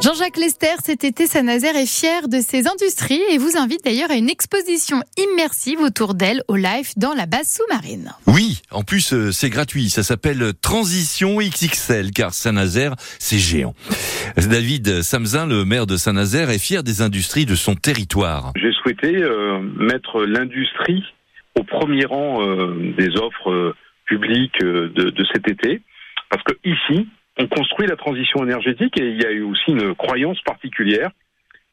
[0.00, 4.14] Jean-Jacques Lester, cet été, Saint-Nazaire est fier de ses industries et vous invite d'ailleurs à
[4.14, 8.12] une exposition immersive autour d'elle au live dans la base sous-marine.
[8.28, 13.74] Oui, en plus euh, c'est gratuit, ça s'appelle Transition XXL car Saint-Nazaire c'est géant.
[14.36, 18.52] David Samzin, le maire de Saint-Nazaire, est fier des industries de son territoire.
[18.54, 21.02] J'ai souhaité euh, mettre l'industrie
[21.58, 23.74] au premier rang euh, des offres
[24.04, 25.82] publiques de, de cet été
[26.30, 27.08] parce que ici,
[27.38, 31.10] on construit la transition énergétique et il y a eu aussi une croyance particulière.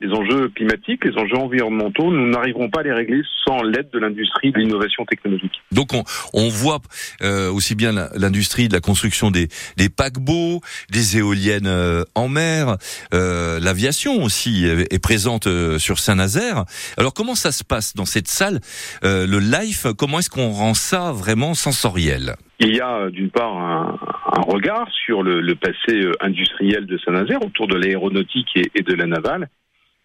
[0.02, 4.00] Les enjeux climatiques, les enjeux environnementaux, nous n'arriverons pas à les régler sans l'aide de
[4.00, 5.54] l'industrie de l'innovation technologique.
[5.72, 6.82] Donc on, on voit
[7.22, 9.48] euh, aussi bien l'industrie de la construction des,
[9.78, 10.60] des paquebots,
[10.90, 12.76] des éoliennes euh, en mer,
[13.14, 16.66] euh, l'aviation aussi est, présente euh, sur Saint-Nazaire.
[16.98, 18.60] Alors comment ça se passe dans cette salle,
[19.02, 22.36] le live Comment est-ce qu'on rend ça vraiment sensoriel?
[22.60, 27.68] Il y a d'une part un, regard sur le, passé euh, industriel de Saint-Nazaire autour
[27.68, 29.50] de l'aéronautique et, de la navale,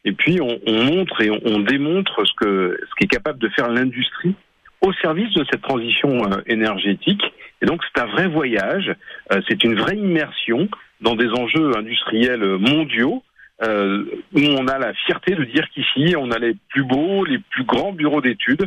[0.04, 3.48] et puis on, on montre et on, on, démontre ce que ce qu'est capable de
[3.50, 4.34] faire l'industrie
[4.80, 7.22] au service de cette transition euh, énergétique.
[7.62, 8.94] Et donc c'est un vrai voyage,
[9.32, 10.68] euh, c'est une vraie immersion
[11.00, 13.22] dans des enjeux industriels mondiaux.
[13.62, 17.38] Euh, où on a la fierté de dire qu'ici, on a les plus beaux, les
[17.38, 18.66] plus grands bureaux d'études,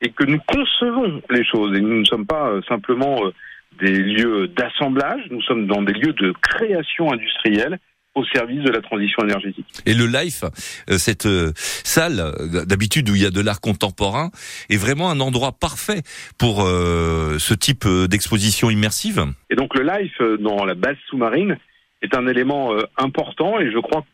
[0.00, 1.76] et que nous concevons les choses.
[1.76, 3.32] Et nous ne sommes pas euh, simplement euh,
[3.80, 7.78] des lieux d'assemblage, nous sommes dans des lieux de création industrielle
[8.14, 9.66] au service de la transition énergétique.
[9.86, 10.44] Et le LIFE,
[10.90, 11.28] euh, cette
[11.84, 12.32] salle
[12.66, 14.30] d'habitude où il y a de l'art contemporain,
[14.70, 16.02] est vraiment un endroit parfait
[16.38, 19.24] pour ce type d'exposition immersive.
[19.50, 21.58] Et donc le LIFE dans la base sous-marine
[22.02, 24.04] est un élément important et je crois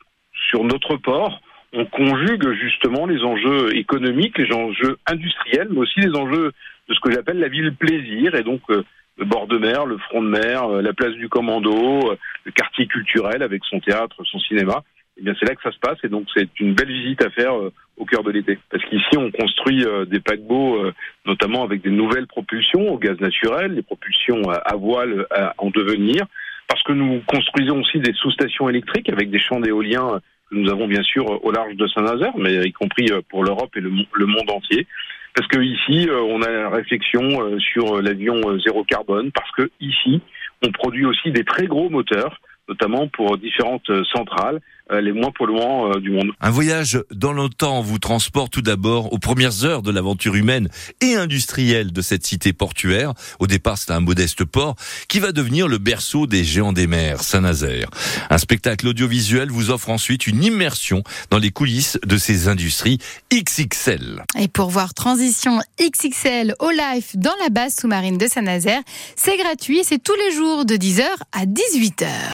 [0.51, 1.41] sur notre port,
[1.75, 6.53] on conjugue justement les enjeux économiques, les enjeux industriels, mais aussi les enjeux
[6.89, 8.85] de ce que j'appelle la ville plaisir, et donc euh,
[9.19, 12.53] le bord de mer, le front de mer, euh, la place du commando, euh, le
[12.53, 14.85] quartier culturel avec son théâtre, son cinéma.
[15.17, 17.31] Eh bien, c'est là que ça se passe, et donc c'est une belle visite à
[17.31, 17.55] faire
[17.97, 18.59] au cœur de l'été.
[18.69, 20.91] Parce qu'ici, on construit des paquebots,
[21.25, 25.25] notamment avec des nouvelles propulsions au gaz naturel, des propulsions à voile
[25.59, 26.27] en devenir,
[26.67, 30.21] parce que nous construisons aussi des sous-stations électriques avec des champs d'éolien
[30.51, 33.81] nous avons bien sûr au large de Saint-Nazaire, mais y compris euh, pour l'Europe et
[33.81, 34.87] le, monde entier.
[35.35, 39.71] Parce que ici, euh, on a la réflexion euh, sur l'avion zéro carbone, parce que
[39.81, 40.21] ici,
[40.63, 44.61] on produit aussi des très gros moteurs, notamment pour différentes centrales.
[44.93, 46.33] Euh, les moins polluants euh, du monde.
[46.43, 50.69] Un voyage dans le temps vous transporte tout d'abord aux premières heures de l'aventure humaine
[51.01, 53.15] et industrielle de cette cité portuaire.
[53.39, 54.77] Au départ, c'est un modeste port
[55.09, 57.89] qui va devenir le berceau des géants des mers, Saint-Nazaire.
[58.29, 62.99] Un spectacle audiovisuel vous offre ensuite une immersion dans les coulisses de ces industries
[63.33, 64.23] XXL.
[64.39, 68.83] Et pour voir Transition XXL au live dans la base sous-marine de Saint-Nazaire,
[69.17, 72.05] c'est gratuit et c'est tous les jours de 10h à 18h.